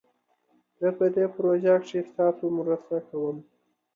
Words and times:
زه 0.79 0.89
په 0.97 1.05
دي 1.13 1.25
پروژه 1.35 1.75
کښي 1.81 2.01
ستاسو 2.11 2.45
مرسته 2.57 2.95
کووم 3.07 3.37